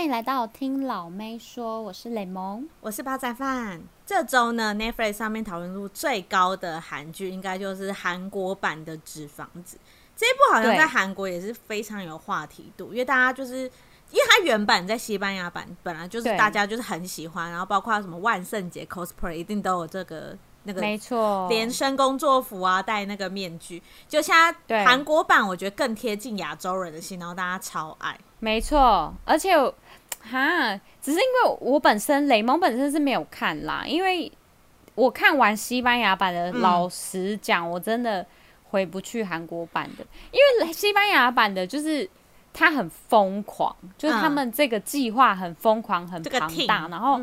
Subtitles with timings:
[0.00, 3.82] 欢迎来到听老妹说，我是雷蒙，我是煲仔饭。
[4.06, 9.76] 这周呢，Netflix 上面讨论度最高的韩剧，应该就是韩国版的《纸房子》。
[10.16, 13.64] 这一部好像在韩国也是非常有话题度，因为大家就是
[14.10, 20.34] 因为它原版在西班牙版本来就是大家就是很喜欢，然后包括什么万圣节 cosplay 一定都有这个。
[20.64, 24.34] 那个没错，连身工作服啊，戴那个面具，就现
[24.68, 28.14] 在韩国版，我觉得更贴近亚洲人的心，然后大家超爱。
[28.40, 29.54] 没错，而且
[30.20, 34.30] 哈，只是因为我本身雷蒙本身是没有看啦，因为
[34.94, 38.24] 我看完西班牙版的，老实讲，我真的
[38.70, 42.08] 回不去韩国版的，因为西班牙版的就是
[42.52, 47.20] 他很疯狂，就是他们这个计划很疯狂，很庞大，然后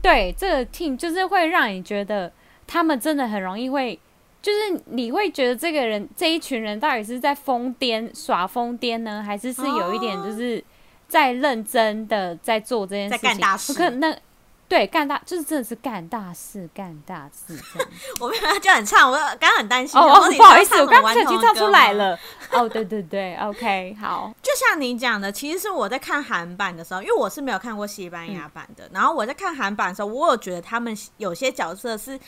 [0.00, 2.32] 对这个 team 就是会让你觉得。
[2.68, 3.96] 他们真的很容易会，
[4.42, 10.60] 就是你会觉得这个人这一群人到底是在疯癫耍疯癫呢，还是是有一点就是
[11.08, 13.22] 在认真的在做这件事情？
[13.22, 13.72] 在干大事？
[13.72, 14.18] 不可能，
[14.68, 17.88] 对，干大就是真的是干大事，干大事这样。
[18.20, 20.00] 我没有就很唱，我刚刚很担心。
[20.00, 22.18] 哦哦，不好意思，我刚刚已经唱出来了。
[22.50, 24.32] 哦，对对对，OK，好。
[24.42, 32.18] 就像你讲的，其实是我在看韩版的时候，因为我是没有看过西班牙版的，嗯、然后我在看韩版的时候，我有觉得他们有些角色是。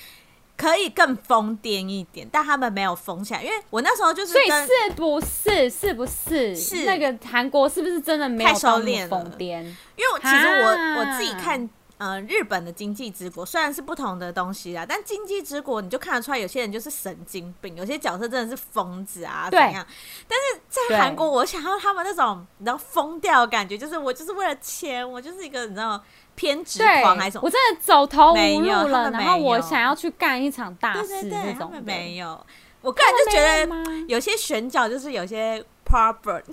[0.58, 9.62] 可以更疯癫一点，但他们没有疯起来，因为我那时候就是，所以是不是是不是是那个韩国是不是真的没有太收敛疯癫？
[9.62, 19.86] 因为其实我我自己看呃日本的经济之国虽然是不同的东西啊，但经济之国你就看得出来有些人就是神经病，有些角色真的是疯子啊怎样？
[20.26, 26.02] 但是在韩国，我想要他们那种你知道疯掉的感觉，就是我就是为了钱，我就是一个你知道。
[26.38, 27.42] 偏执狂还是什么？
[27.44, 31.28] 我真的走投无路了，然后我想要去干一场大事。
[31.28, 32.46] 这种没有，
[32.80, 36.40] 我个人就觉得有些选角就是有些 proper。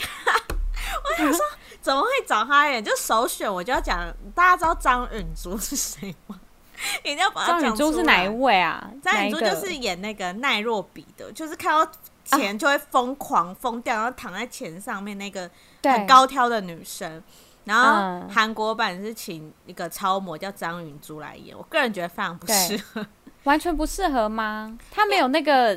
[1.06, 1.40] 我想说，
[1.82, 2.84] 怎么会找他演？
[2.84, 6.40] 就首选，我就要讲，大家知道张允珠是谁吗？
[7.04, 7.70] 一定要把他讲出来。
[7.70, 8.90] 张允珠是哪一位啊？
[9.04, 11.92] 张允珠就是演那个奈若比的，就是看到
[12.24, 15.50] 钱就会疯狂疯掉，然后躺在钱上面那个
[15.84, 17.24] 很高挑的女生。
[17.66, 23.06] 然后韩国版是请一个超模叫张允珠来演，我个人觉得非常不适合，
[23.44, 24.78] 完全不适合吗？
[24.92, 25.76] 他没有那个，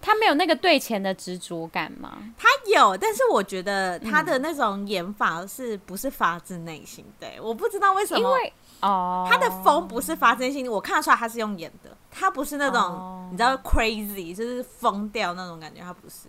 [0.00, 2.18] 他没有那个对钱的执着感吗？
[2.36, 7.28] 他有，但是我觉得他的那种演法是不是发自内心的？
[7.36, 16.26] 嗯、我不知道为什么，因为哦，他的疯不是发自内心，我看得出来他是用演的，他不是那种、哦、你知道 crazy 就是疯掉那种感觉，他不是。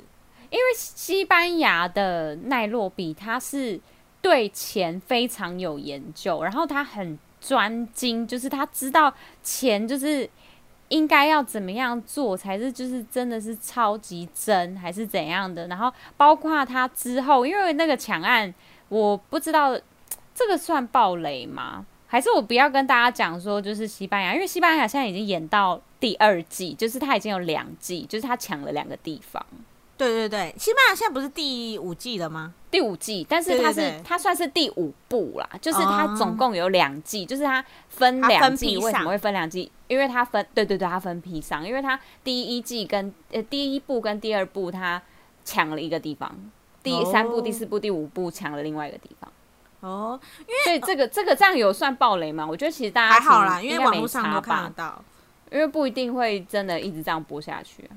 [0.51, 3.81] 因为西班牙的奈洛比他是。
[4.23, 9.13] 对钱非常有研究，然后他很专精，就是他知道
[9.43, 10.27] 钱就是
[10.87, 15.67] 应该要怎么样做才是就是真的是超级真还是怎样的。
[15.67, 18.51] 然后包括他之后，因为那个抢案，
[18.87, 19.77] 我不知道
[20.33, 21.85] 这个算暴雷吗？
[22.07, 29.45] 还是我不要跟大家讲说就是西班牙，因为西班牙现在已经演到第二季，就是他已经有两季，就是他抢了两个地方。
[29.95, 32.53] 对对对，西班牙现在不是第五季了吗？
[32.71, 38.75] 第五季，但是它是它算是第五部啦，就是它总共有两季，哦、就是它分两季。
[38.77, 39.71] 为什么会分两季？
[39.87, 44.99] 因为它分，对对对，它分批上，因为它第一季跟呃第一部跟第二部它
[45.45, 46.35] 抢了一个地方，
[46.81, 49.31] 第三部、哦、第四部、第五部抢了另外一个地方。
[49.81, 52.47] 哦，因为所以这个这个这样有算暴雷吗？
[52.47, 55.03] 我觉得其实大家还好啦，因为网络上都看得到，
[55.51, 57.87] 因为不一定会真的一直这样播下去。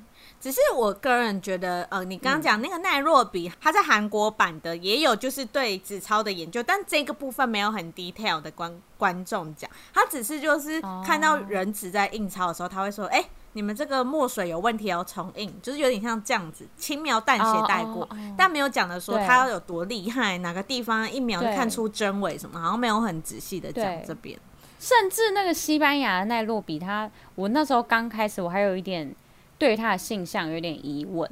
[0.47, 18.09] 只是我个人觉得，呃，你刚刚讲那个奈若比，他在韩国版的也有就是对纸钞的研究，但这个部分没有很 detail 的观观众讲，他只是就是看到人纸在印钞的时候，他会说，哎、欸，你们这个墨水有问题，要重印，就是有点像这样子轻描淡写带过，
[18.39, 24.39] 但没有讲的说他要有多厉害，哪个地方一秒就看出真伪什么，好像没有很仔细的讲这边。
[24.79, 29.13] 甚至那个西班牙的奈若比，他我那时候刚开始，我还有一点。
[29.59, 31.31] 对他的性向有点疑问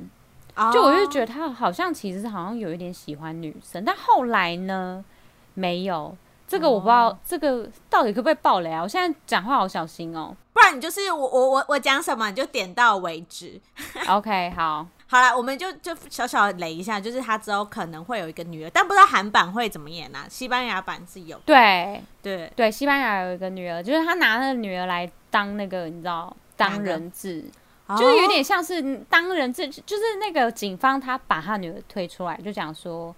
[0.57, 0.73] ，oh.
[0.73, 5.05] 就我就觉得他好像其实好像有一点喜欢女生，但后来呢，
[5.53, 6.17] 没有
[6.49, 7.17] 这个我不知道，oh.
[7.25, 8.83] 这个到底可不可以爆雷啊？
[8.83, 13.61] 我现在讲话好小心哦，不然你就是我我我我讲什么你就点到为止。
[14.09, 20.27] OK，好，好了，我们就就小小雷一下，就是他之后可能会有一个女儿，但不知道韩版会怎么演啊？
[20.31, 27.45] 西班牙版是有，对对对，西班牙有一个女儿，就是他拿那个女儿来当那个你知道当人质。
[27.89, 33.15] 就是有点像是当人质，就是那个警方他把他女儿推出来，就讲说，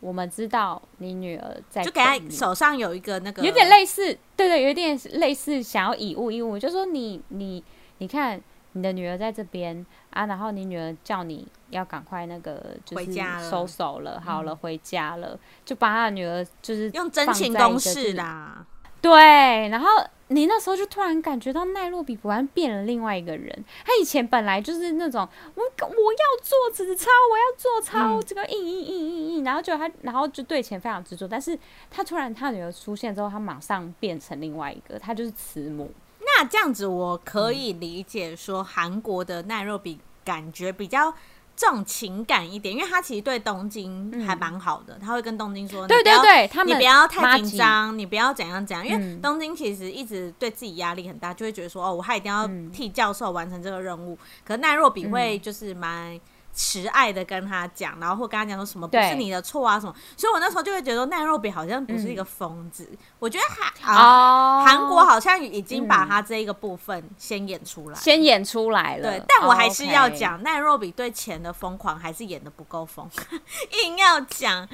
[0.00, 4.06] 我们知道你女儿在，就给他手上有一个那个，有点类似，
[4.36, 7.62] 对对，有点类似想要以物易物，就说你你
[7.98, 8.40] 你看
[8.72, 13.14] 你的女儿在这边啊，然后你女儿叫你要赶快那个就是
[13.48, 18.66] 收手了，了好了，回家了，就把他的女儿就是用真情攻势啦。
[19.00, 19.88] 对，然后
[20.32, 23.64] 你那时候就突然感觉到奈洛比果然变了另外一个人。
[23.84, 31.28] 他以前本来就是那种我我要做纸钞，我要做钞，嗯、这个印印印印印，然后就他，然后就对钱非常执着。
[31.28, 31.58] 但是
[31.90, 35.92] 他突然他女儿出现之后，他马上变成另外一个，他就是慈母。
[36.20, 41.14] 那这样子我可以理解说，韩国的奈洛比感觉比较。
[41.56, 54.14] 重情感一点，因为他其实对东京还蛮好的，嗯、他会跟东京说：“对对对，你不要太紧张，你不要怎样怎样。”因为东京其实一直对自己压力很大，就会觉得说：“哦，我还一定要替教授完成这个任务。
[54.14, 56.20] 嗯”可是奈若比会就是蛮。
[56.52, 62.86] 慈爱的跟他讲，然后或跟他讲说什么不是你的错啊什么，所以我那时候就会觉得奈若比好像不是一个疯子。
[62.90, 69.10] 嗯、我觉得韩啊，韩、哦、国好像已经把他这一个部分先演出来，先演出来了。
[69.10, 73.08] 对，但我还是要讲奈若比对钱的疯狂还是演的不够疯，
[73.84, 74.68] 硬要讲。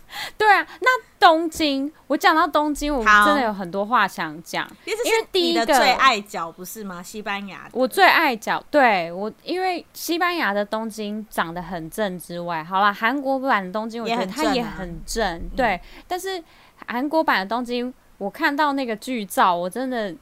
[0.38, 7.02] 对啊，那东京，我讲到东京，我真的有很多话想讲，因为第一个最爱角不是吗？
[7.02, 16.42] 西班牙，我最爱角，对我，因为西班牙的东京长得很正之外，好了，韩国版的东京我觉得它也很正，对，但是
[16.86, 20.14] 韩国版的东京，我看到那个剧照，我真的。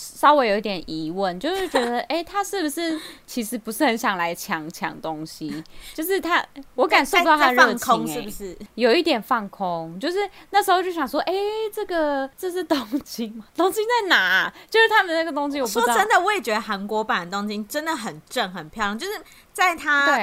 [0.00, 2.96] 稍微有一点疑问，就是觉得，哎、欸，他是不是
[3.26, 5.64] 其实不是很想来抢抢东西？
[5.92, 6.46] 就是他，
[6.76, 9.98] 我感受到他热情、欸，是不是有一点放空？
[9.98, 10.18] 就是
[10.50, 13.44] 那时候就想说，哎、欸，这个这是东京吗？
[13.56, 14.54] 东京在哪、啊？
[14.70, 15.86] 就是他们那个东京，我不知道。
[15.86, 18.96] 说真的，我也觉得韩国版的东京真的很正、很漂亮。
[18.96, 19.20] 就是
[19.52, 20.16] 在他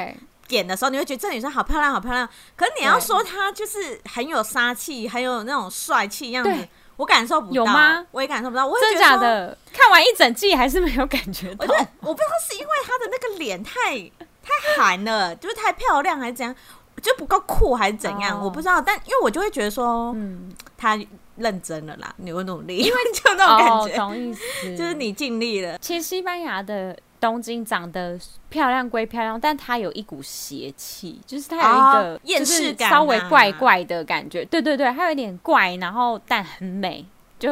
[0.50, 2.26] 演的时候，你会觉得这女生好漂亮、好漂亮。
[2.56, 6.68] 可是你要说她就是很有杀气、很有那种帅气样子。
[6.98, 8.06] 我感受不到，有吗？
[8.12, 8.66] 我也感受不到。
[8.66, 9.58] 我真的假的？
[9.74, 11.66] 看完一整季还是没有感觉到。
[11.66, 13.98] 我觉得我不知道是因为他的那个脸太
[14.44, 16.56] 太寒了，就是太漂亮，还是怎样？
[17.02, 18.42] 就不够酷，还是怎样？
[18.42, 18.82] 我不知道。
[18.82, 20.98] 但因为我就会觉得说，嗯，他
[21.36, 24.78] 认真了啦，你会努力，因为 就那种感觉，懂意思？
[24.78, 25.78] 就是你尽力了。
[25.80, 26.98] 其实西班牙的。
[27.26, 28.20] 东京长得
[28.50, 34.46] 漂亮归漂亮，但它有一股邪气，就是它有一个厌世感，稍微怪怪的感觉。
[34.46, 37.04] 对对对，它有一点怪，然后但很美，
[37.40, 37.52] 就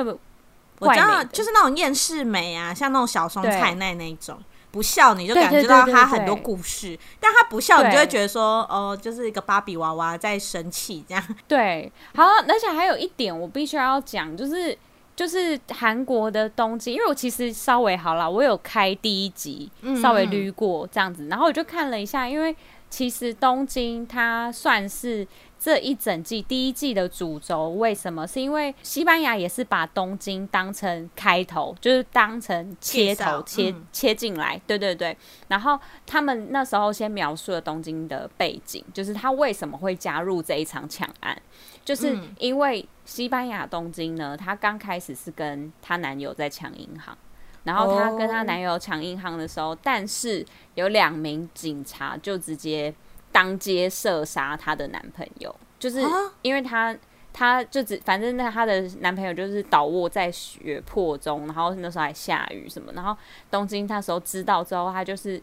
[0.77, 4.37] 我知道，就是那种厌世美啊，像那种小松菜奈那种，
[4.69, 11.23] 不笑你就感觉到它很多故事，但它不笑你就会觉得说，哦，就是一个芭比娃娃在生气这样。
[11.47, 14.77] 对，好，而且还有一点我必须要讲，就是。
[15.15, 19.69] 就是韩国的东京，因为我其实稍微好了，我有开第一集，
[20.01, 22.55] 稍微捋过这样子，然后我就看了一下，因为
[22.89, 25.27] 其实东京它算是
[25.59, 28.27] 这一整季第一季的主轴，为什么？
[28.27, 35.15] 是因为西班牙也是把东京当成开头，就是当成切头切、嗯、切进来，对对对。
[35.47, 41.39] 然后他们那时候先描述了东京的背景，就是他为什么会加入这一场抢案。
[41.83, 47.17] 就是因为西班牙东京呢，她刚开始是跟她男友在抢银行，
[47.65, 50.45] 然后她跟她男友抢银行的时候，但是
[50.75, 52.93] 有两名警察就直接
[53.31, 56.01] 当街射杀她的男朋友，就是
[56.41, 56.95] 因为她
[57.33, 63.15] 她就只反正那她的男朋友就是倒卧在血泊中，然后那时候还下雨什么，然后
[63.51, 65.41] 东京那时候知道之后，她就是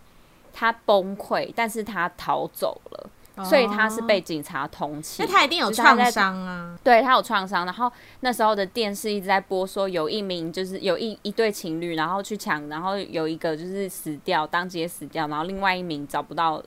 [0.54, 3.10] 她崩溃，但是她逃走了。
[3.44, 6.78] 所以他是被警察通缉，那他一定有创伤啊。
[6.82, 16.62] 对，他有创伤，然后那时候的电视一直在播说，有一名就是有一一对情侣，然后去抢，然后有一个就是死掉，当街死掉，然后另外一名找不到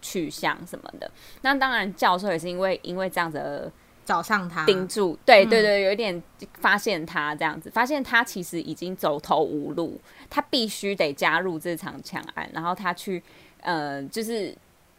[0.00, 1.10] 去向什么的。
[1.42, 3.70] 那当然，教授也是因为因为这样子而
[4.04, 5.18] 找上他，盯住。
[5.24, 6.22] 对对对，有一点
[6.60, 13.22] 发现他这样子，发现他其实已经走投无路，他必须得加入这场抢案，然后他去
[13.60, 14.56] 呃，就是。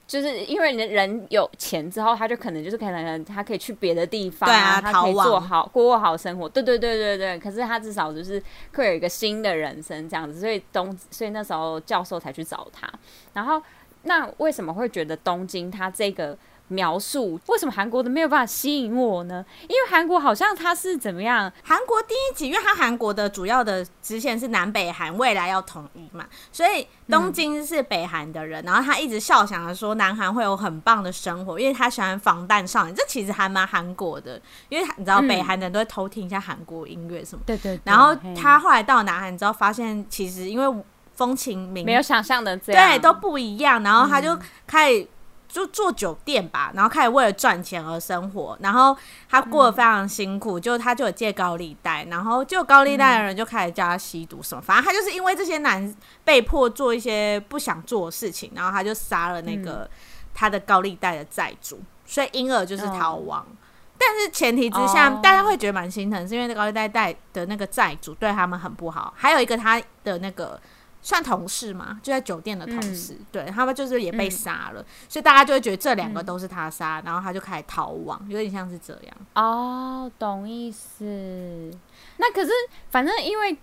[0.10, 6.50] 就是因为人人有钱之后，他就可能就是可能他可以去别的地方，对啊，他可以做好过好生活。
[6.50, 7.38] 对对对对对。
[7.38, 8.42] 可是他至少就是
[8.74, 12.92] 会有一个新的人生这样子，所以东，所以那时候教授才去找他。
[13.34, 13.62] 然后
[14.02, 16.36] 那为什么会觉得东京他这个？
[16.70, 19.44] 描述为什么韩国的没有办法吸引我呢？
[19.64, 21.52] 因为韩国好像它是怎么样？
[21.64, 37.82] 韩国第一集，因为它韩国的主要的支线是南北韩未来要统一嘛，所以东京是北韩的人，嗯、然后他一直笑想着说南韩会有很棒的生活，因为他喜欢防弹少年，这其实还蛮韩国的，因为你知道北韩的人都会偷听一下韩国音乐什么，对，对对。
[37.84, 40.84] 然后他后来到南韩之后，发现其实因为
[41.16, 45.08] 风情民没有想象的这样，对都不一样，然后他就开始。
[45.50, 48.96] 就做酒店吧，然后开始为了赚钱而生活，然后
[49.28, 55.92] 他过得非常辛苦，嗯、就他就有借高利贷，然后就高利贷的人就开始叫他吸毒什么，嗯、反正他就是因为这些男
[56.24, 59.90] 被迫做一些不想做的事情，然后他就杀了那个
[60.36, 63.44] 他的高利贷的债主，所以因而就是逃亡。
[63.50, 63.58] 嗯、
[63.98, 70.62] 但是前提之下，大家会觉得蛮心疼，是因为那高利贷贷的那个债主对他们很不好，还有一个他的那个。
[71.02, 79.16] 算同事嘛，就在酒店的同事，嗯、对他们就是也被杀了，嗯、所以大家就会觉得这两个都是他杀，嗯、然后他就开始逃亡，有点像是这样。
[79.36, 81.72] 哦，懂意思。
[82.18, 82.52] 那可是
[82.90, 83.58] 反正因为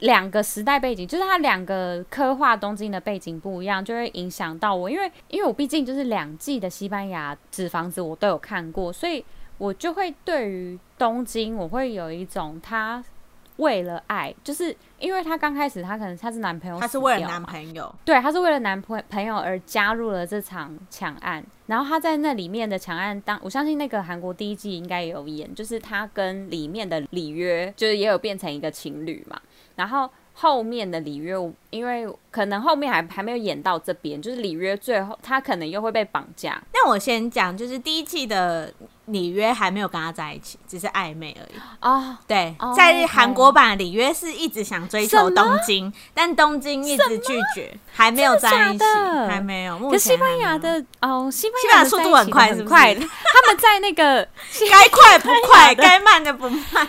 [0.00, 4.90] 两个时代背景，就是他两个刻画东京的背景不一样，就会影响到我。
[4.90, 9.24] 因为因为我毕竟就是两季的西班牙纸房子我都有看过，所以
[9.58, 13.02] 我就会对于东京我会有一种他。
[13.62, 21.42] 为了爱，就是因为他刚开始，他可能他是男朋友，他是为了男朋友，对，他是为了男朋朋友而加入了这场抢案。
[21.66, 29.40] 然后他在那里面的抢案当，我相信那个韩国第一季应该也有演，就是他跟里面的里约，就是也有变成一个情侣嘛。
[29.76, 30.10] 然后
[30.42, 31.36] 后面的里约，
[31.70, 36.60] 因为可能后面还还没有演到这边，就是里约最后他可能又会被绑架。
[36.74, 38.74] 那我先讲，就是第一季的。
[39.06, 41.58] 里约还没有跟他在一起，只是暧昧而已。
[41.80, 48.84] 哦，对，在韩国版里约是一直想追求东京，但东京一直拒绝，还没有在一起，
[49.28, 49.76] 还没有。
[49.90, 52.94] 可西班牙的哦，西班牙速度很快，很快。
[52.94, 54.26] 他们在那个
[54.70, 56.88] 该快不快，该慢的不慢。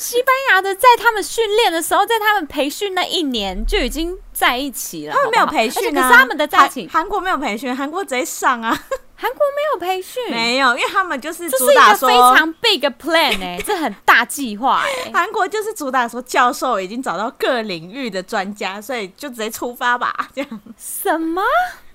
[0.00, 5.14] 西班牙的在他们训练的时候，在他们培训那一年就已经在一起了。
[5.14, 8.70] 他们没有培训啊，可是他们的在一起，韩国没有培训，韩国直接上啊。
[9.14, 15.10] 韩国没有培训，没有，因为他们就是主打说非常 big plan 哎、欸， 这很大计划哎。
[15.12, 20.60] 韩国就是主打说教授已经找到各领域的专家，所以就直接出发吧，这样。
[20.78, 21.42] 什么？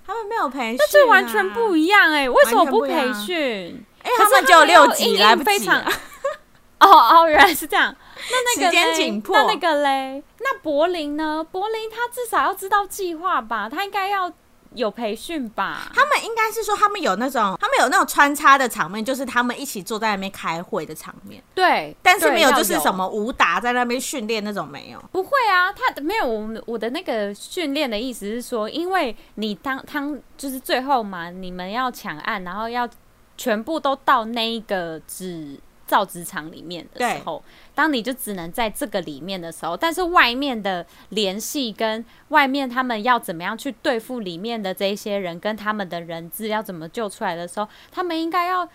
[0.06, 3.84] 他们没有培训、啊，那这完全不一样哎、欸，为什么不培训？
[4.04, 5.68] 哎，他们就有六级，来不及。
[6.79, 7.96] 哦哦，原来是这样。
[8.15, 10.24] 那那个时间紧迫，那那个嘞？
[10.39, 11.46] 那柏林呢？
[11.51, 13.70] 柏林他至少要知道计划吧？
[13.70, 14.32] 他应该要。
[14.74, 15.89] 有培训吧？
[15.96, 21.41] 他们应该是说，他们有那种，他们有那种穿插的场面，就是他们一起坐在那边开会的场面。
[21.53, 25.01] 对，但是没有，就是什么武打在那边训练那种没有。
[25.13, 26.27] 不会啊，他没有。
[26.27, 32.86] 我我的那个训练的意思是说，因为你当当就是最后嘛，你们要抢案，然后要
[33.38, 37.44] 全部都到那一个纸造纸厂里面的时候。
[37.74, 48.65] 当你就只能在这个里面的时候，但是外面的联系跟外面他们要怎么样去对付里面的这些人，跟他们的人质要怎么救出来的时候，他们应该要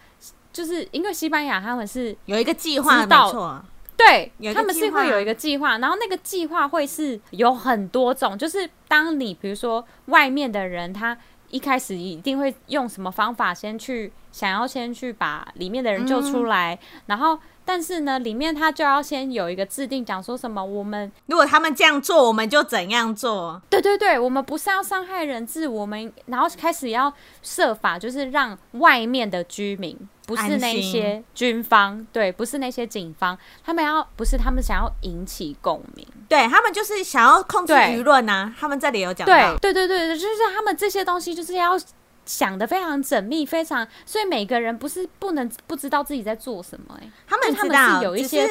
[0.53, 3.65] 就是因为西班牙他们是有一个计划，没错，
[3.97, 11.17] 对，他们是会有一个计划，然后那个计划会是有很多种，就是当你比如说外面的人，他
[11.51, 17.39] 一开始一定会用什么方法先去想要先去把里面的人救出来，嗯、然后。
[17.73, 23.63] 但是呢，里面他就要先有一个制定，讲说什么，我们如果他们这样做，我们就怎样做？
[23.71, 29.97] 对对对，我们不是要伤害人质，我们然后开始要设法，就是让外面的居民，
[30.27, 38.53] 不是那些军方，对，不是那些警方，他们要不是他们想要引起共鸣，对他们就是想要控制舆论啊。
[38.59, 41.79] 他们这里有讲到，对对对对，就是他们这些东西就是要。
[42.31, 48.49] 想的非常缜密，非常，所以每个人不是不能不知道自己在做什么哎、欸，他们，他们是有一些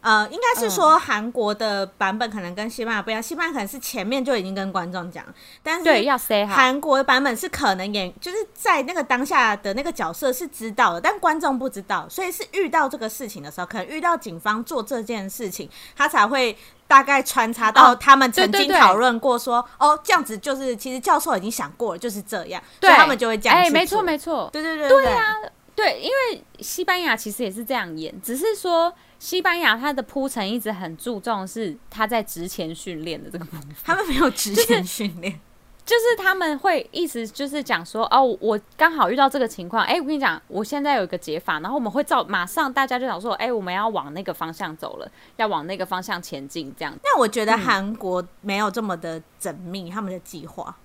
[0.00, 5.24] 呃，应该是说韩国的版本可能跟西班牙不一样，西班牙可能是前面就已经跟观众讲，
[5.62, 16.56] 但是对要 say 韩国的版本是可能演就是在那个当下的那个角色是知道的，但观众不知道，所以是遇到这个事情的时候，可能遇到警方做这件事情，他才会。
[16.88, 22.88] 大概穿插到他们曾经讨论过说，哦，哦，这样子就是其实教授已经想过了，就是这样，对。
[22.88, 23.54] 所以他们就会这样。
[23.54, 25.34] 哎、欸，没错没错，对对对对啊，
[25.74, 35.32] 对，因为西班牙其实也是这样演，只是说西班牙它的铺陈一直很注重是他在职前训练的这个部分，他们没有职前训练。
[35.32, 46.94] 就是就是他们会一直就是讲说哦，我刚好遇到这个情况，哎、欸，我跟你讲，我现在有一个解法，然后我们会照马上大家就想说，哎、欸，我们要往那个方向走了，要往那个方向前进，这样。
[47.02, 50.76] 那我觉得韩国没有这么的缜密，他们的计划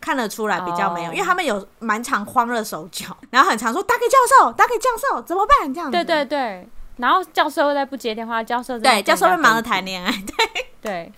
[0.00, 5.74] 看得出来比较没有，哦、因为他们有蛮常慌了手脚，然后很常说打给教授，打给教授怎么办？
[5.74, 5.92] 这样子。
[5.92, 6.68] 对对对，
[7.02, 11.12] 然后教授在不接电话，教授对教授会忙着谈恋爱，对 对。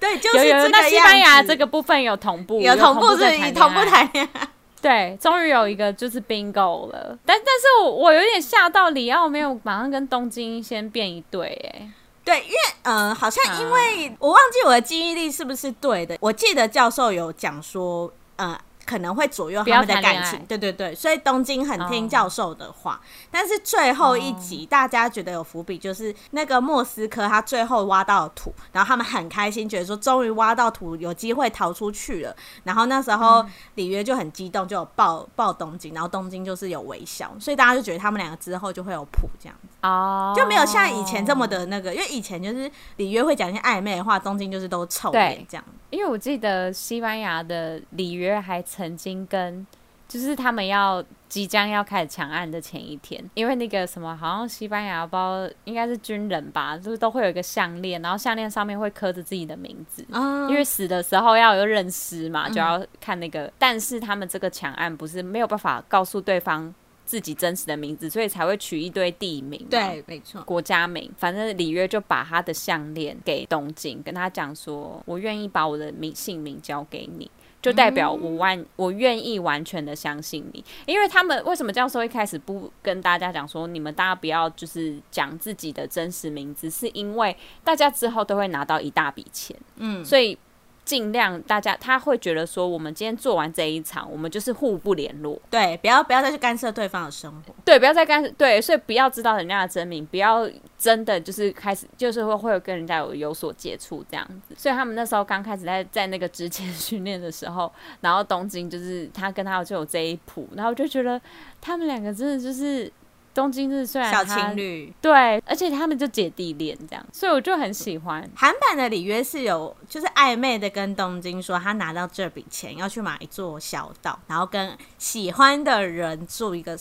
[0.00, 4.48] 对， 就是这个那西班牙这个部分有同步，有同步是以同步谈恋爱。
[4.82, 11.88] 对，终于有一个就是 bingo 了，但但是我我有点吓到，里奥没有马上跟东京先变一对，哎，
[12.24, 18.58] 对，因为呃，好像因为我忘记我的记忆力是不是对的，我记得教授有讲说，呃。
[18.86, 20.40] 可能会左右他们的感情。
[20.46, 22.94] 对对对，所以东京很听教授的话。
[22.94, 23.00] 哦、
[23.30, 32.34] 但是最后一集、哦、大家觉得有伏笔，就是那个莫斯科他最后挖到土，然后他们很开心，觉得说终于挖到土，有机会逃出去了。
[32.62, 39.68] 然后那时候里约就很激动，就有抱抱东京，然后东京就是有微笑，所以大家就觉得他们两个之后就会有谱这样子。
[39.82, 45.64] 哦，就没有像以前这么的那个，因为以前就是里约会讲一些暧昧的话，东京就是都臭脸这样。
[45.90, 49.66] 因为我记得西班牙的里约还曾经跟，
[50.06, 63.44] 就是他们要即将要开始抢案的前一天，因为那个什么，好像西班牙包应该是军人吧，就是都会有一个项链，然后项链上面会刻着自己的名字，嗯、因为死的时候要有认尸嘛，就要看那个。
[63.44, 66.74] 嗯、但是他们这个抢案不是没有办法告诉对方。
[67.06, 69.64] 自己真实的名字，所以才会取一堆地名。
[69.70, 71.08] 对，没错，国家名。
[71.16, 77.30] 反正里约就把他的项链给东京，跟他讲说：“我愿意把我的名姓名交给你，
[77.66, 89.56] 就代表我完，嗯、我愿意完全的相信你。”因为他们为什么教授一开始不跟大家讲说，你们大家不要就是讲自己的真实名字，是因为大家之后都会拿到一大笔钱。
[89.76, 90.38] 嗯，所以。
[90.86, 104.54] 尽量大家他会觉得说，我们今天做完这一场，我们就是互不联络，对，不要不要再去干涉对方的生活，对，不要再干涉，对，所以不要知道人家的真名，不要真的就是开始就是会会有跟人家有有所接触这样子。
[104.56, 111.20] 所以他们那时候刚开始在在那个之前训练的时候，然后东京就是他跟他就有这一谱，然后我就觉得
[111.60, 112.90] 他们两个真的就是。
[113.36, 118.28] 东京日虽然小情侣，对，而且他们就姐弟恋这样，所以我就很喜欢。
[118.34, 126.76] 韩版的里约是有就是暧昧的跟东京说，他拿到这笔钱要去买一座小岛，然后跟喜欢的人住一个。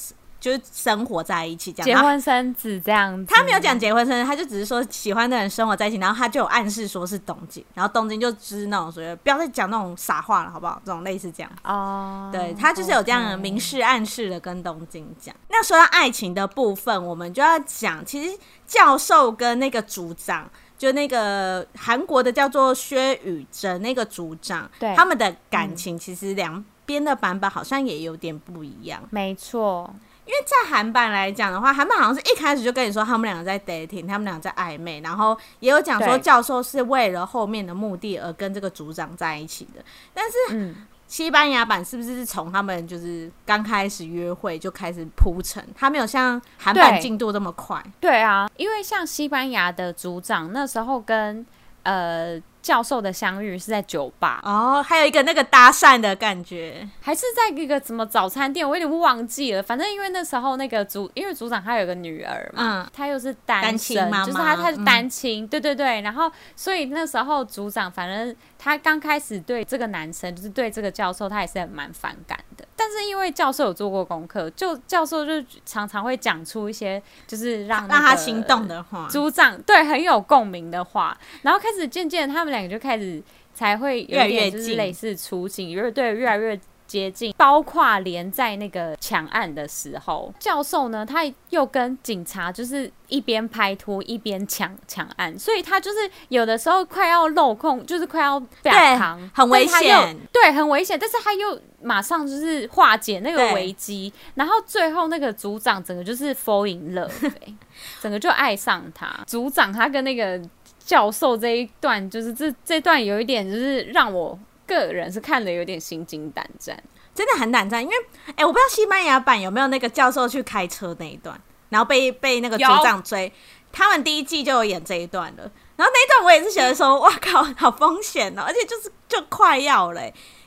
[0.45, 3.33] 就是生活在一起，这样结婚生子这样子。
[3.33, 10.79] 他没有讲结婚生子，他就只是说喜欢的人生活在一起，然后他就有暗示说是东京，然后东京就只是那种说不要再讲那种傻话了，好不好？
[10.85, 15.35] 这种类似这样哦，对他就是有这样的明示暗示的跟东京讲。
[15.49, 18.37] 那说到爱情的部分，我们就要讲，其实
[18.67, 20.47] 教授跟那个组长，
[20.77, 29.01] 就那个韩国的叫做薛宇珍那个组长，对他们的感情其实两边的版本好像也有点不一样。
[29.09, 29.91] 没错。
[30.25, 39.83] 因为在韩版来讲的话，韩版好像是一开始就跟你说他们两个在 dating，他们两个在暧昧，然后也有讲说教授是为了后面的目的而跟这个组长在一起的。
[40.13, 40.75] 但是
[41.07, 45.63] 西班牙版是不是是从他们就是刚开始约会就开始铺陈？
[45.75, 47.79] 他没有像韩版进度这么快。
[47.99, 48.11] 对。
[48.11, 51.45] 对啊，因为像西班牙的组长那时候跟
[51.83, 52.41] 呃。
[52.65, 59.61] 教授的相遇是在酒吧哦，还有一个那个搭讪的感觉，还是在一个什么早餐店，我有点忘记了。
[59.61, 66.01] 反正因为那时候那个组，因为组长他有个女儿嘛，嗯、他又是单身，嘛就是他他是单亲，嗯、对对对。
[66.01, 72.65] 然后所以那时候组长，反正他刚开始对这个男生，就是对这个教授，他也是很蛮反感的。
[72.75, 83.21] 但是因为教授有做过功课，就教授就常常会讲出一些就是让让他心动的话，组长对很有共鸣的话，然后开始渐渐他们两个就开始
[83.53, 86.59] 才会有点就是类似出镜，越对越来越。
[86.95, 100.97] 接近，包括连在那个抢案的时候，教授呢，他又跟警察就是一边拍拖一边抢抢案，所以他就是有的时候快要漏空，就是快要被扛，很危险，对，很危险。
[100.97, 107.33] 但是他又马上就是化解那个危机，然后最后那个组长整个就是 fall in love，
[107.99, 109.13] 整个就爱上他。
[109.27, 110.41] 组长他跟那个
[110.79, 114.39] 教授这一段，就是这这段有一点就是让我。
[114.67, 116.81] 个人是看了有点心惊胆战，
[117.13, 117.95] 真的很胆战，因为
[118.27, 123.31] 哎、欸，我不知道西班牙版有没有那个教授去开车那一段，然后被被那个组长追，
[123.71, 125.51] 他们第一季就有演这一段了。
[125.75, 130.01] 然后那一段我也是觉得说，哇靠，好风险哦，而且就是就快要了。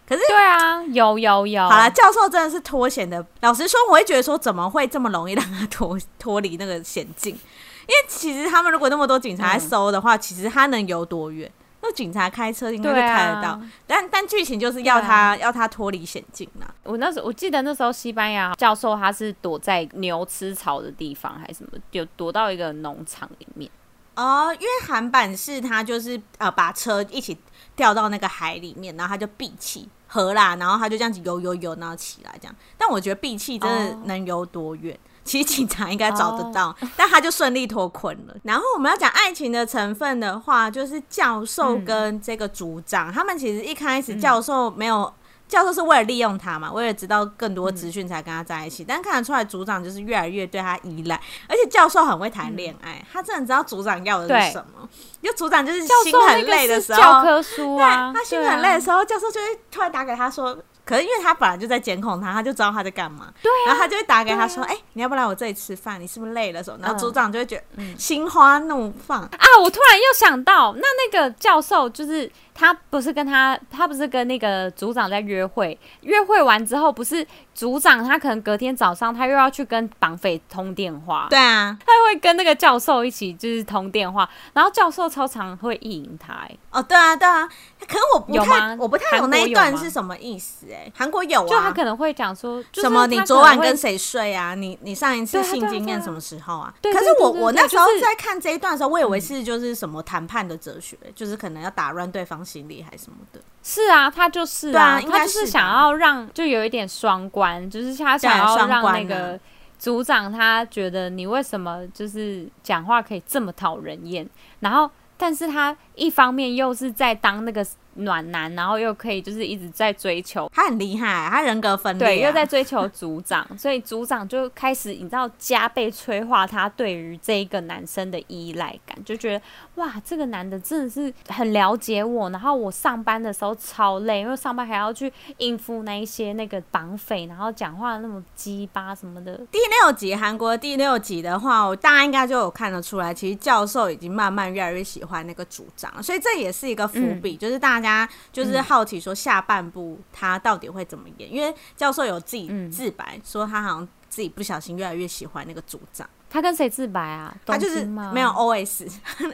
[0.07, 3.23] 可是对啊，有有有，好了，教授真的是脱险的。
[3.41, 7.35] 老实说，我会觉得说，怎么会这么容易让他脱脱离那个险境？
[7.35, 11.51] 因为其实他们如果那么多警察来搜的话，嗯、其实他能游多远？
[11.81, 16.67] 那警察开车应该就开得到，啊、但但剧情就是要他、啊、要他脱离险境呐。
[16.83, 23.71] 我那时候我记得那时候西班牙教授他是躲在牛吃草的地方还是什么，就躲到一个农场里面。
[24.17, 27.39] 哦，因为韩版是他就是呃把车一起
[27.77, 32.55] 掉到那个海里面，然后他就闭气合啦，然后他就这样子游游游，然后起来这样。
[32.77, 34.93] 但我觉得闭气真的能游多远？
[34.95, 36.91] 哦其实警察应该找得到，oh.
[36.97, 38.35] 但他就顺利脱困了。
[38.45, 45.13] 然后我们要讲爱情的成分的话，就是教授跟这个组长，嗯、他们其实一开始教授没有，嗯、
[45.47, 48.85] 教授是为了利用他嘛，为了知道更多资讯才跟他在一起。
[48.85, 54.89] 嗯、但看得出来，组长就是越来越对他依赖，而且教授很会谈恋爱，嗯、他真的知道组长要的是什么。
[55.21, 60.57] 因为组长就是心很累的时候，教科书啊，对，他心很累的时候，啊、教授就会突然打给他说。
[60.89, 63.31] 可是因为他本来就在监控他，他就知道他在干嘛。
[63.43, 66.01] 对、啊，然后他就会打给他说：“哎、啊欸，你要不来我这里吃饭？
[66.01, 66.79] 你是不是累了？”什么？
[66.81, 69.47] 然后组长就会觉得心花怒放、嗯、啊！
[69.63, 72.31] 我突然又想到，那那个教授就是。
[72.61, 87.49] 他不是跟他，他不是跟那个组长在约会，约会完之后，不是组长他可能隔天早上他又要去跟绑匪通电话，对啊，他会跟那个教授一起就是通电话，然后教授超常会意淫他，哎，哦，对啊，对啊，
[87.87, 94.57] 可是我不太，我不太懂那一段是什么意思，哎，韩国有啊，就他可能会讲说什么你昨晚跟谁睡啊？
[94.57, 96.75] 你你上一次性经验什么时候啊？
[96.83, 102.45] 可是我我那时候在看这一段的时候，我以为是就是什么谈判的哲学，就是可能要打乱对方。
[102.49, 103.41] 心理还是什么的？
[103.63, 109.39] 是啊，他就是啊，啊他就是想要让就有一点双关，就是他想要让那个
[109.79, 114.29] 组长他觉得你为什么就是讲话可以这么讨人厌，
[114.61, 117.65] 然后但是他一方面又是在当那个。
[117.99, 139.37] 暖男，然后又可以就是一直在追求，他很厉害，他人格分裂，对，又在追求组长， 所以组长就开始你知道加倍催化他对于这一个男生的依赖感，就觉得哇，这个男的真的是很了解我，然后我上班的时候超累，因为上班还要去应付那一些那个绑匪，然后讲话那么鸡巴什么的。
[139.51, 147.88] 第六集韩国第六集的话，我大家应该就有看得出来，其实教授已经慢慢越来越喜欢那个组长，所以这也是一个伏笔，嗯、就是大家。
[147.89, 156.09] 他就是好奇说下半部他到底会怎么演，因为教授有自己自白说他好像自己不小心越来越喜欢那个组长。
[156.31, 157.35] 他跟谁自白啊？
[157.47, 158.87] 他就是没有 OS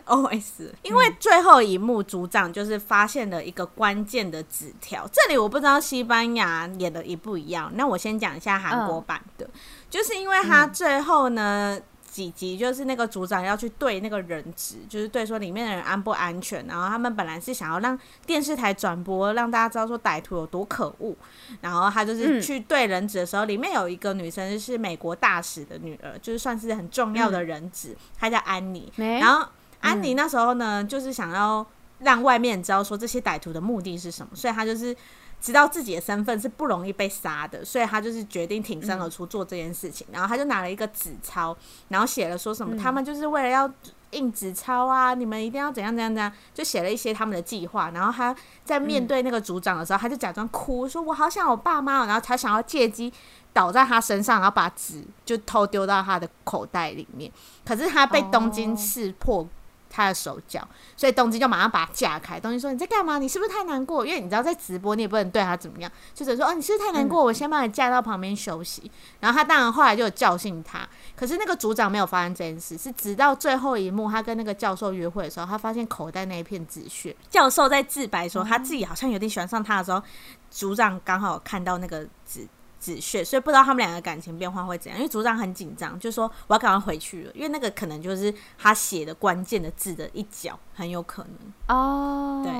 [0.07, 5.05] OS， 因为最后一幕组长就是发现了一个关键的纸条。
[5.13, 9.51] 这里我不知道西班牙演的一不一样，那我先讲一下韩国版的，
[9.91, 11.81] 就是因为他最后呢。
[12.15, 16.65] 几集就是那个组长要去对那个人质，就是对说里面的人安不安全。
[16.69, 21.13] 然后他们本来是想要让电视台转播，让大家知道说歹徒有多可恶。
[21.61, 28.93] 然后他就是去对人质的时候，里面有一个女生是美国大使的女儿，就是算是很重要的人质，她叫安妮。
[29.19, 29.49] 然后
[29.81, 31.67] 安妮那时候呢，就是想要
[31.99, 34.97] 让外面知道说这些歹徒的目的是什么，所以她就是。
[35.45, 40.07] 知道自己的身份是不容易被杀的，所以他就是决定挺身而出做这件事情。
[40.11, 41.55] 然后他就拿了一个纸钞，
[41.89, 43.71] 然后写了说什么，他们就是为了要
[44.13, 47.91] 印纸钞啊，你们一定要怎样怎样怎样，就写了一些他们的计划。
[47.91, 52.07] 然后他在面对那个组长的时候，他就假装哭，说我好想我爸妈。
[52.07, 53.13] 然后他想要借机
[53.53, 57.31] 倒在他身上，然后把纸就偷丢到他的口袋里面。
[57.67, 59.47] 可是他被东京刺破。
[59.95, 62.41] 他的手脚，所以东京就马上把他架开。
[62.41, 63.19] 东京说：“你在干嘛？
[63.19, 64.05] 你是不是太难过？
[64.05, 65.91] 因为你知道在直播，你也不能对他怎么样。
[66.13, 67.23] 就是说，哦，你是不是太难过？
[67.23, 68.91] 我先帮你架到旁边休息。
[69.21, 70.81] 然后他当然后来就有教训他。
[71.15, 77.15] 可是那个组长没有发生这件事，是直到最后一幕，他跟那个教授约会的时候，他发现口袋那一片纸屑。
[77.31, 80.03] 教授在自白说他自己好像有点喜欢上他的时候，
[80.51, 82.49] 组长刚好看到那个纸。”
[82.85, 84.99] 止血，所以不知道他们两个感情变化会怎样。
[84.99, 92.43] 因为组长很紧张，就说我要赶快回去了，因为那个可能就是他写的关键的字的一角，很有可能哦。
[92.45, 92.53] 对，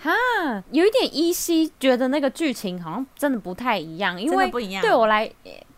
[0.00, 0.10] 哈，
[0.70, 5.30] 有一点依稀觉得那个剧情好像真的不太一样，因为对我来。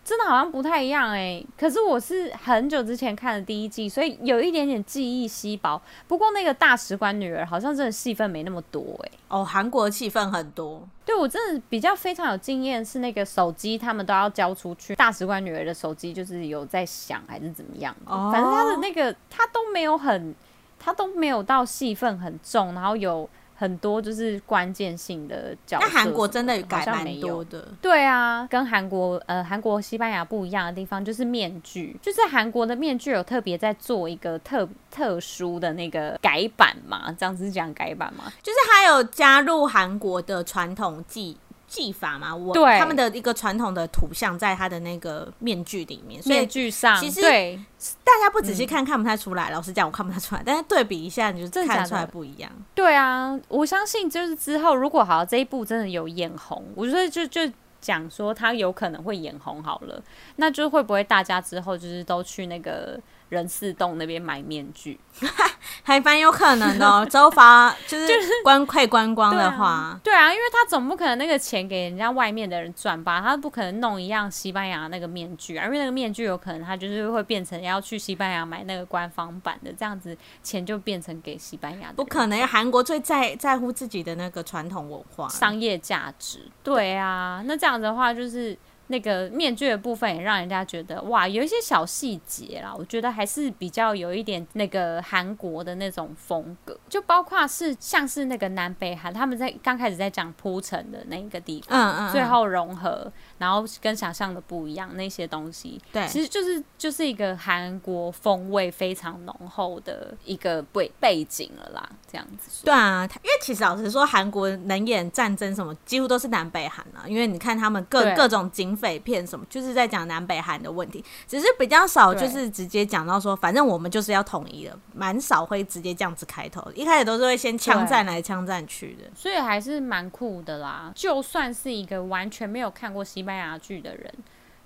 [0.05, 5.81] 真的好像不太一样哎、欸，可是我是很久之前看的第一季，所以有一点点记忆稀薄。
[6.09, 9.19] 不过那个大使馆女儿好像真的戏份没那么多哎、欸。
[9.29, 10.85] 哦，韩国戏份很多。
[11.05, 14.93] 对，我真的比较非常有经验是那个手机，他们都要交出去。
[14.93, 17.95] 大使馆女儿的手机就是有在响还是怎么样？
[18.05, 20.35] 哦，反正他的那个他都没有很，
[20.77, 23.29] 他都没有到戏份很重，然后有。
[23.63, 27.65] 很多就是关键性的角色，那韩国真的改蛮多的。
[27.81, 41.37] 对啊，跟韩国呃韩国西班牙不一样的地方就是面具，就是韩国的面具有特别在做一个特特殊的那个改版嘛，这样子是讲改版嘛，就是还有加入韩国的传统技。
[41.73, 47.59] 技法嘛，我对他们的一个传统的图像在他的那个面具里面，面具上其实对
[48.03, 49.49] 大家不仔细看看不太出来。
[49.49, 52.51] 嗯、老实讲，我看不太出来，但是对比一下，你就看出来不一样。
[52.75, 59.99] 对啊，我相信就是之后如果好这一部真的有眼红，我觉得就就讲说他有可能会眼红好了，
[60.35, 62.99] 那就会不会大家之后就是都去那个。
[63.29, 64.99] 仁寺洞那边买面具，
[65.83, 67.05] 还蛮有可能的哦。
[67.09, 68.07] 周发就是
[68.43, 73.21] 观快观光的话，对啊，因为他总不可能那个钱给人家外面的人赚吧？
[73.21, 81.93] 他不可能弄一样西班牙那个面具啊，因为那个面具有可能他就是会变成要去西班牙买那个官方版的，这样子钱就变成给西班牙的。
[81.95, 86.39] 不可能，韩国最在在乎自己的那个传统文化、商业价值。
[86.63, 88.57] 对啊，那这样子的话就是。
[88.87, 112.63] 那个面具的部分也让人家觉得哇，有一些小细节啦，我觉得还是比较有一点那个韩国的那种风格，就包括是像是那个南北韩，他们在刚开始在讲铺陈的那个地方，嗯嗯，最后融合，然后跟想象的不一样那些东西，对，其实就是就是一个韩国风味非常浓厚的一个背背景了啦，这样子。
[112.65, 130.91] 对啊，因为其实老实说，韩国能演战争什么，几乎都是南北韩啊，因为你看他们各各种警匪片什么，就是在讲南北韩的问题，只是比较少就是直接讲到说，反正我们就是要统一的，蛮少会直接这样子开头，一开始都是会先枪战来枪战去的，所以还是蛮酷的啦。
[130.95, 134.11] 就算是一个完全没有看过西班牙剧的人，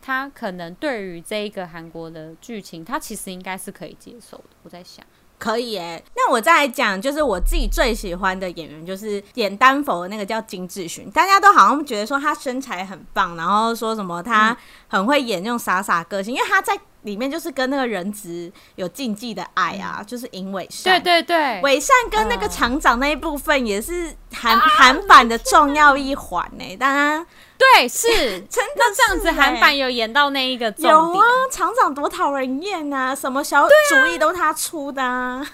[0.01, 4.45] 他可能对于这一个韩国的剧情，他其实应该是可以接受的。
[4.63, 5.05] 我在想。
[5.39, 11.09] 可以诶，那我再来讲，就是我自己最喜欢的演员，就是演丹佛的那个叫金智勋。
[11.11, 20.99] 大家都好像觉得说他身材很棒，然后说什么他很会演那种傻傻个性，因为他在里面就是跟那个人质有禁忌的爱啊，就是尹伟善。
[21.01, 27.25] 对对对，伟善跟那个厂长那一部分也是韩韩版的重要一环呢，当然。
[27.57, 28.07] 对，是
[28.49, 28.73] 真的。
[28.77, 30.93] 那这样子，韩版有演到那一个重点。
[30.93, 35.45] 有啊，厂长多讨人厌啊，什么小主意都他出的啊。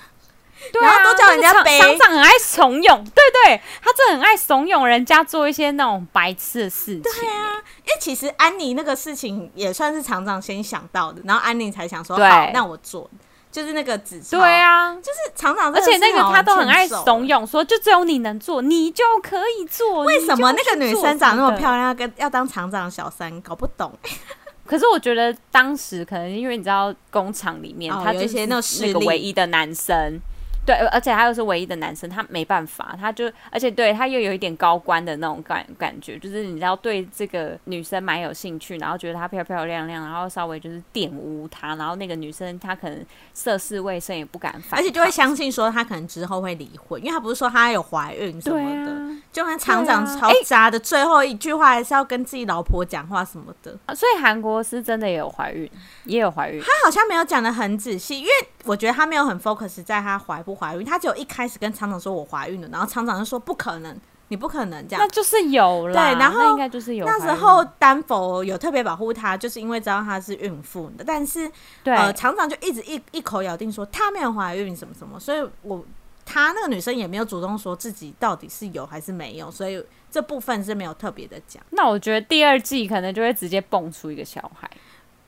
[0.72, 1.80] 对啊，然后都叫人家背。
[1.80, 7.02] 厂长很爱怂恿，对对，他真的很爱怂恿人家做一些那种白痴的事情。
[7.02, 13.10] 对啊，因为其实安妮那个事情也算是厂长先想到的，然后安妮才想说好，那我做。
[13.54, 20.04] 就是那个纸钞，对啊，就是厂长，而且那个他都很爱怂恿，说就只有你能做，你就可以做。
[20.04, 23.94] 为什么那个女生长那么漂亮，要跟要当厂长小三，搞不懂。
[24.66, 28.60] 可是我觉得当时可能因为你知道工厂里面他这些那
[28.92, 30.20] 个唯一的男生。
[30.65, 55.69] 对，而且他又是唯一的男生，他没办法，他就而且对他又有一点高官的那种感感觉，就是你知道对这个女生蛮有兴趣，然后觉得她漂漂亮亮，然后稍微就是玷污她，然后那个女生她可能涉世未深也不敢反，而且就会相信说她可能之后会离婚，因为她不是说她有怀孕什么的，啊、就跟厂长超渣的，最后一句话还是要跟自己老婆讲话什么的，所以韩国是真的也有怀孕，
[56.06, 58.32] 也有怀孕，他好像没有讲的很仔细，因为
[58.65, 63.97] 我觉得他没有很 focus 在她怀不怀孕，他只有一开始跟厂长说我怀孕了，然后厂长就说不可能，
[64.30, 65.93] 你不可能这样，那就是有了。
[65.93, 67.06] 对，然后应该就是有。
[67.06, 71.52] 那时候丹佛有特别保护她，就是因为知道她是孕妇的，但是
[71.84, 75.84] 对呃厂长就一直一一口咬定说她没有怀孕什么什么，所以我
[76.26, 81.62] 她那个女生也没有主动说自己到底是有还是没有，所以这部分是没有特别的讲。
[81.71, 84.69] 那我觉得第二季可能就会直接蹦出一个小孩。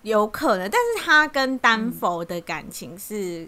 [0.06, 3.48] 有可能，但是他跟丹佛的感情是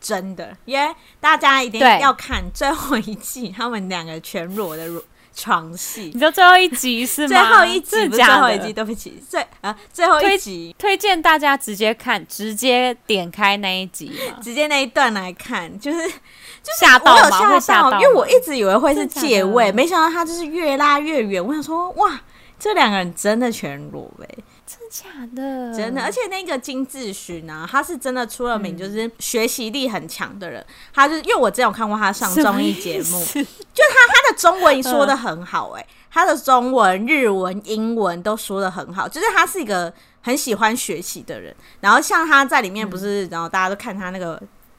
[0.00, 4.88] 真的，因为、嗯 yeah, 大家一定要看最后一季他们两个全裸的
[5.34, 6.04] 床戏。
[6.04, 7.28] 你知道最后一集是吗？
[7.36, 17.48] 最后一集不是最后一集，对不起，最啊最后一集推荐大家直接看，直接点开那一集，直接那一段来看，就是就是吓到吗？
[17.48, 21.46] 我有吓到，到因为我一直以为会是借位，没想到他就是越拉越远。
[21.46, 22.18] 我想说，哇，
[22.58, 24.38] 这两个人真的全裸呗、欸。
[24.68, 25.74] 真的假的？
[25.74, 30.60] 真的，而且那个金志勋呢，他是真的出了名，就是学习力很强的人。
[30.60, 41.54] 嗯、他就是因为我之前有看过他上综艺节目， 就他他的中文说的很好、欸，哎、嗯，他的中文、日文、英文都说的很好，就是他是一个很喜欢学习的人。
[41.80, 44.38] 然后像他在里面不是，嗯、然后大家都看他那个。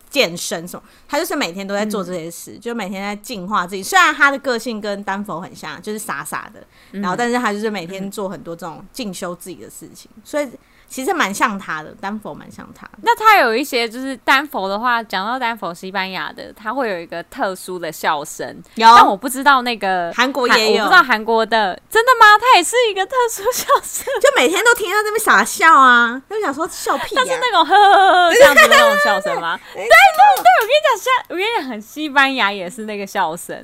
[0.10, 3.84] 健身什么，他就是每天都在做这些事，嗯、就每天在净化自己。
[3.84, 6.60] 虽然他的个性跟丹佛很像，就是傻傻的，
[6.92, 10.50] 嗯、然后但是他就是每天做很多这种进修自己的事情，所以。
[10.90, 12.94] 其实蛮像他的，丹佛蛮像他的。
[13.04, 18.48] 那他有一些就是丹佛的话，讲到丹佛西班牙的，他会有一个特殊的笑声。
[18.76, 22.26] 有，但我不知道那个韩国也有，我不知道韩国的真的吗？
[22.40, 27.24] 他也是一个特殊笑声，就每天都听到这边傻笑啊，就想说笑屁、啊。
[27.24, 29.60] 他是那种呵呵呵这样子的那种笑声吗？
[29.74, 29.90] 对对对，
[30.60, 33.56] 我跟你讲，西我跟你讲，很西班牙也是那个笑声，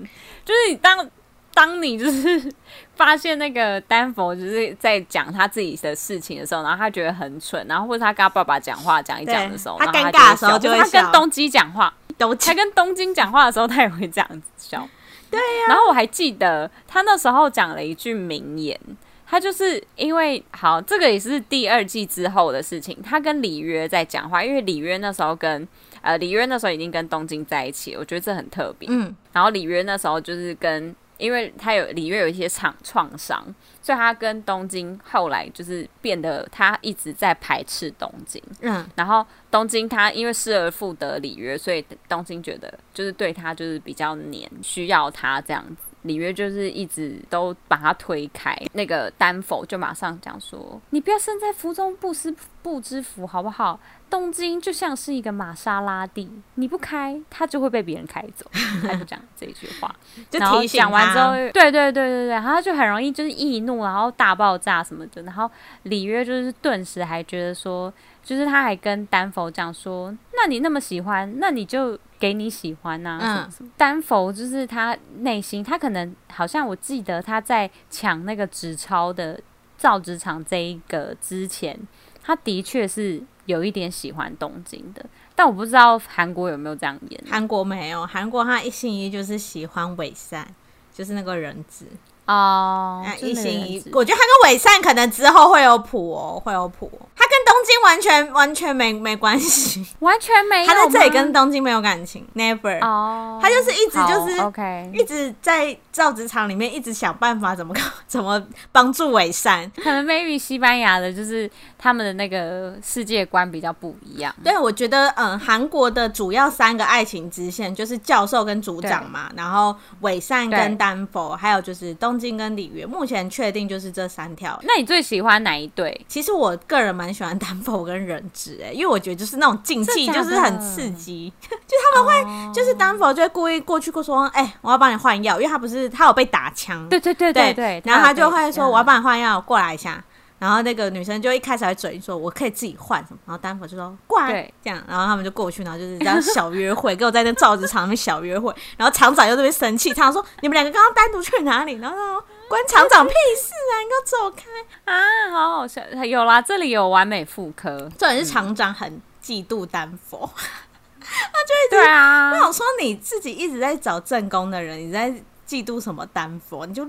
[0.45, 1.09] 就是你当。
[1.55, 2.51] 当你就是
[2.95, 10.84] 发现那个丹佛就是在讲他自己的事情的时候，然后他觉得很蠢，然后或者他跟他爸爸讲话讲一讲的时候，他尴尬的时候就会笑。
[10.86, 14.88] 他跟东基讲话，他跟东京讲话的时候，他也会这样子笑。
[15.29, 15.69] 对呀、啊。
[15.69, 18.79] 然后我还记得他那时候讲了一句名言，
[19.27, 22.97] 他就是因为好，这个也是第二季之后的事情。
[23.03, 25.67] 他跟里约在讲话，因为里约那时候跟
[26.01, 28.88] 呃里约那时候已经跟东京在一起，我觉得这很特别。
[28.89, 29.13] 嗯。
[29.34, 30.95] 然后里约那时候就是跟。
[31.17, 33.43] 因为他有里约有一些创创伤，
[33.82, 38.41] 所以他跟东京后来就是变得他一直在排斥东京。
[38.62, 45.75] 嗯，然后东京他因为失而复得里约，所以东京觉得就是对他就是比较黏，需要他这样子。
[46.01, 53.80] 里约就是一直都把他推开，那个丹佛就马上讲说：“你不要身在福中不知不知福，好不好？
[54.15, 58.49] 东京就像是一个玛莎拉蒂，你不开，它就会被别人开走。
[58.82, 59.93] ”他就讲这句话，
[60.32, 65.21] 然后讲完之后，对对对对对，然后他就很容易就是易怒，然后大爆炸什么的。
[65.23, 65.51] 然后
[65.84, 73.69] 里约就是顿时还觉得说，就是他还跟丹佛讲说：“那你那么喜欢，那你就。”给你喜欢呐、啊，什么什么？
[73.75, 79.38] 丹佛就是他内心，他可能好像我记得他在抢那个纸钞的
[79.78, 81.78] 造纸厂这一个之前，
[82.23, 85.05] 他的确是有一点喜欢东京的，
[85.36, 87.23] 但我不知道韩国有没有这样演。
[87.29, 90.47] 韩国没有，韩国他一心一意就是喜欢伪善，
[90.93, 91.86] 就是那个人质。
[92.27, 96.91] 哦、oh, 啊，一心一意，我觉得他跟伪善可能之后会有谱哦，会有谱。
[97.15, 100.67] 他跟东京完全完全没没关系，完全没有。
[100.67, 102.79] 他在这里跟东京没有感情，never。
[102.81, 107.75] 哦，他就是一直就是 OK，一直在造纸厂里面一直想办法怎么
[108.08, 109.71] 怎么帮助伪善。
[109.84, 114.34] 可能 maybe 西班牙的就是他们的那个世界观比较不一样。
[114.43, 122.15] 对，我觉得嗯，韩国的主要三个爱情支线就是教授跟组长嘛，然后伪善跟丹佛，还有就是东。
[122.15, 124.58] 东京跟里约目前确定就是这三条。
[124.63, 126.05] 那你最喜欢哪一对？
[126.08, 131.32] 其实我个人蛮喜欢丹佛跟人质哎，因为我觉得就是那种竞技，就是很刺激。
[131.41, 137.82] 就他们会，哦、就是丹佛就会故意过去说：“哎、欸，我要帮你换药，因为他不是他有被打枪。”对对对对对。
[137.86, 140.04] 然后他就会说：“我要帮你换药，过来一下。”
[140.45, 144.31] 然后那个女生就一开始还嘴说：“我可以自己换什么？”然后丹佛就说：“过来。
[144.31, 148.53] 对”这样，然后他们就过去，然后就是这样小约会， 跟我在那造纸厂里面小约会。
[148.77, 152.23] 然后厂长又特别生气，厂长说：“你们两个刚刚单独去哪里？”然后说。
[152.47, 153.73] 关厂长屁事啊！
[153.81, 155.31] 你给我走开啊！
[155.31, 157.75] 好好笑，有啦，这里有完美复刻。
[157.97, 162.29] 重点是厂长很嫉妒丹佛，嗯、 他就一直对啊。
[162.29, 165.10] 我想说，你自己一直在找正宫的人，你在
[165.47, 166.67] 嫉妒什么丹佛？
[166.67, 166.88] 你就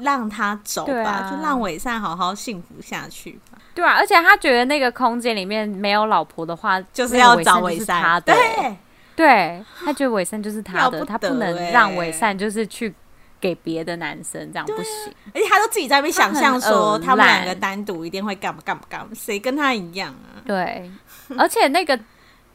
[0.00, 3.58] 让他走吧，啊、就让伪善好好幸福下去吧。
[3.74, 8.02] 对啊，而且他觉得那个空间里面没有老婆的话，就是要找伪善。
[8.02, 8.76] 他的对，
[9.14, 12.94] 对他觉得伪善就是他的，不欸、他不能让伪善就是去。
[13.42, 20.38] 给别的男生这样不行，而且他都自己在那边想象说他们两个单独一定会干嘛干嘛干嘛，谁跟他一样啊？
[20.46, 20.88] 对，
[21.36, 21.98] 而且那个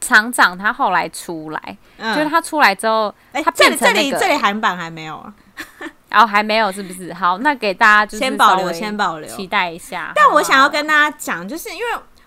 [0.00, 5.34] 厂长他后来出来，嗯、就是他出来之后，哎、欸，他变成那个、这里这里这里韩版还没有啊，
[6.08, 7.12] 然后、哦、还没有是不是？
[7.12, 10.12] 好，那给大家就是先保留，先保留，期待一下。
[10.14, 11.84] 但我想要跟大家讲，就是因为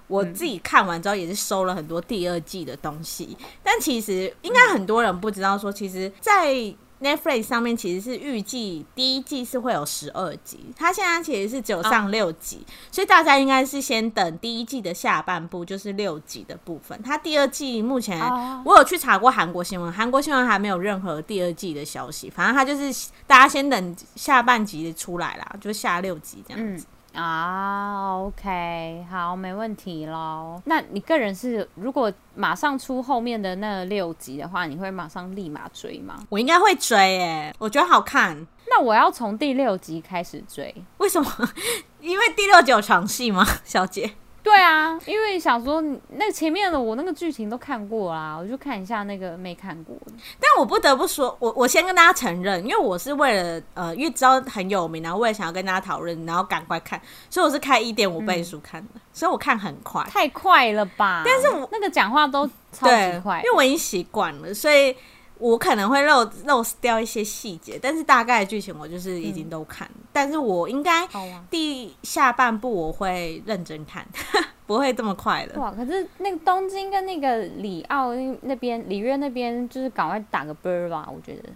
[0.08, 6.54] 我自己看完之后也是收了很多第二季的东西，嗯、但其实应该很多人不知道，说其实，在
[7.01, 12.67] Netflix 上面其实是预计第一季是会有十二集，它现在其实是只有上六集，oh.
[12.91, 17.01] 所以大家应该是先等第一季的下半部，就是六集的部分。
[17.01, 18.19] 它第二季目前
[18.63, 26.85] 我有去查过韩国新闻，韩国新闻还没有任何第二季的消息，反正它就是大家先等下半集出来啦，就下六集这样子。
[26.87, 30.62] 嗯啊，OK，好，没问题喽。
[30.65, 36.15] 那你个人是如果马上出后面的那六集的话，你会马上立马追吗？
[36.30, 38.47] 我应该会追，诶，我觉得好看。
[38.69, 41.30] 那我要从第六集开始追，为什么？
[42.00, 44.12] 因为第六集有床戏吗，小姐？
[44.43, 49.95] 对啊，因为想说那前面的我那个剧情都看过啦，我就看一下那个没看过。
[50.39, 56.99] 但我不得不说，我我先跟大家承认，因为我是为了呃，因为知道很有名，然后我也想要跟大家讨论，然后赶快看，
[57.30, 61.23] 所以我是开一点五倍速看的，嗯、所以我看很快，太快了吧？
[61.25, 64.95] 但是我那个讲话都超级快，因为我已经习惯了，所以。
[65.41, 69.88] 我可能会漏漏掉一些细节，但是大概的剧情我就是已经都看。
[69.95, 71.08] 嗯、但是我应该
[71.49, 74.06] 第下半部我会认真看，
[74.67, 75.60] 不会这么快的。
[75.60, 75.71] 哇！
[75.71, 81.49] 可是那个东京跟那个里奥那边、里约那边，就是赶快打个啵吧，我觉得。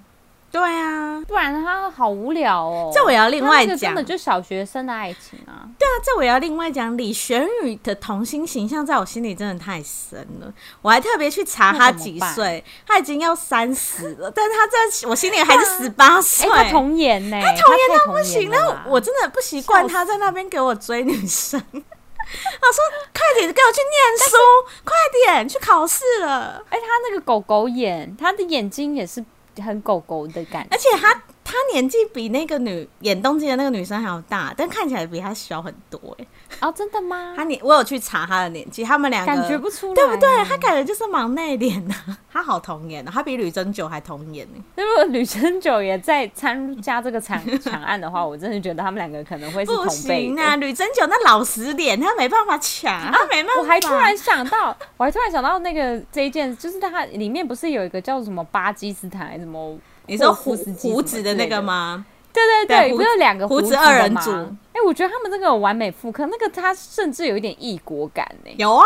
[0.56, 2.90] 对啊，不然他好无聊哦。
[2.94, 5.68] 这我要另外讲，真的就小学生的爱情啊。
[5.78, 6.96] 对啊，这我要另外讲。
[6.96, 16.48] 李玄宇的童星形象在我心里真的太深了，我还特别去查他几岁，他已经要三十了，但是他在我心里还是十八岁。
[16.50, 17.38] 他童颜呢？
[17.42, 21.60] 他童颜到不行，那我真的不习惯他在那边给我追女生。
[21.70, 24.38] 他说：“快点给我去念书，
[24.84, 24.94] 快
[25.26, 29.24] 点去考试了。”哎，他那个狗狗眼，他的眼睛也是。
[29.62, 31.14] 很狗狗的感觉，而且他
[31.44, 36.26] 他年纪比那个女演东京的那个女生还要大，但看起来比她小很多哎。
[36.62, 37.34] 哦，真的吗？
[37.36, 40.44] 他年我有去查他的年纪，他们两个感觉不出来，对不对？
[40.46, 41.94] 他感觉就是蛮内敛的，
[42.32, 44.64] 他好童颜的，他比吕珍九还童颜呢。
[44.76, 49.90] 如果吕珍九也在参加这个抢抢 案的话，我真的觉得他们两个可能会是同辈。
[49.90, 53.62] 不行啊，吕珍九那老实脸，他没办法抢，他没办法。
[53.62, 59.78] 我还突然想到，我还突然想到那个这一件，就是他里面不是有一个叫什么巴基斯坦还是什么？
[60.08, 62.06] 你说胡胡子的那个吗？
[62.36, 64.30] 对对对，不是两个胡子二人组？
[64.32, 68.52] 哎、欸，我觉得他们这个有完美复刻，那个他甚至有一点异国感呢。
[68.58, 68.86] 有啊，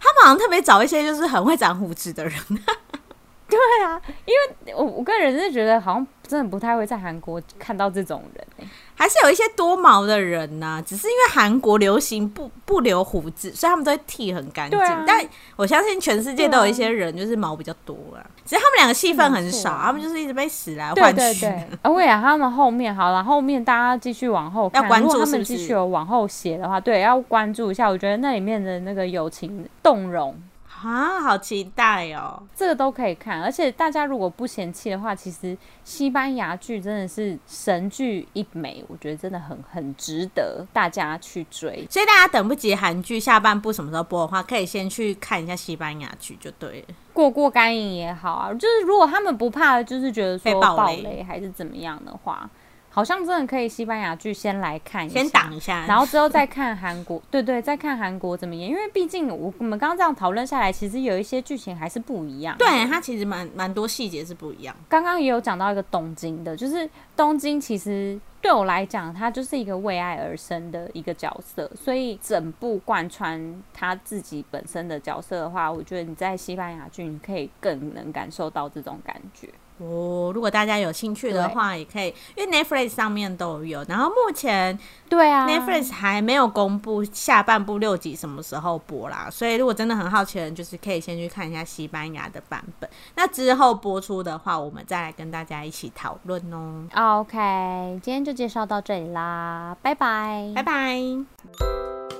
[0.00, 2.34] 他们好像特别找一些就是很会长胡子的人。
[3.48, 8.68] 对啊，因为我我个人是觉得好像真的不太会在韩国看到这种人，
[9.00, 10.82] 还是有一些多毛的人呐、啊。
[10.86, 14.78] 只是因为韩国流行不不留胡子，所以他们都会剃很干净。
[14.78, 15.26] 啊、但
[15.56, 18.20] 我相信全世界都有一些人就是毛比较多啊。
[18.44, 21.16] 只是他们两个戏份很少，他们就是一直被死来换去。
[21.16, 22.06] 对对对。
[22.06, 25.24] 啊，他们后面好了，后面大家继续往后看，要关注是不是？
[25.24, 27.88] 如果他们继续有往后写的话，对，要关注一下。
[27.88, 30.36] 我觉得那里面的那个友情动容。
[30.82, 32.42] 啊，好期待哦！
[32.56, 41.86] 这个都可以看，而且大家如果不嫌弃的话，其实西班牙剧真的是神剧一枚，我觉得真的很很值得大家去追。
[41.90, 48.54] 所以大家等不及韩剧下半部什么时候播的话，可以先去看一下西班牙剧就对了，过过干瘾也好啊。
[48.54, 52.48] 就是如果他们不怕，就是觉得说暴雷还是怎么样的话。
[52.92, 57.22] 好像真的可以西班牙剧先来看一下，先挡一下，然后之后再看韩国。
[57.30, 62.56] 对， 对对，再看韩国怎么演，因为毕竟我我们刚刚这样讨论下来，其实有一些剧情还是不一样。
[62.58, 64.74] 对，它其实蛮蛮多细节是不一样。
[64.88, 79.48] 刚刚也有讲到一个东京的，就是东京其实对我来讲，它就是一个为爱而生的一个角色，所以整部贯穿他自己本身的角色的话，我觉得你在西班牙剧你可以更能感受到这种感觉。
[79.80, 83.82] 哦，如果大家有兴趣的话，也可以，因为 Netflix 上面都有。
[83.88, 84.78] 然后目前，
[85.08, 89.28] 对啊，Netflix 还没有公布下半部六集什么时候播啦。
[89.30, 92.88] 所以如果真的很好奇的人，就是可以先去看一下西班牙的版本。
[93.14, 96.86] 那之后播出的话，我们再来跟大家一起讨论哦。
[96.94, 102.19] OK，今天就介绍到这里啦，拜拜，拜拜。